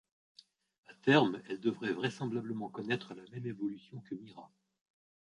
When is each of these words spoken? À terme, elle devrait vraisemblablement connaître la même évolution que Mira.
À 0.87 0.95
terme, 0.95 1.43
elle 1.47 1.59
devrait 1.59 1.93
vraisemblablement 1.93 2.69
connaître 2.69 3.13
la 3.13 3.21
même 3.31 3.45
évolution 3.45 3.99
que 4.09 4.15
Mira. 4.15 4.51